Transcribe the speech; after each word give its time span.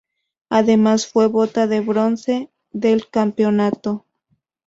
Además, 0.49 1.05
fue 1.05 1.27
bota 1.27 1.67
de 1.67 1.79
bronce 1.79 2.49
del 2.71 3.07
Campeonato. 3.09 4.03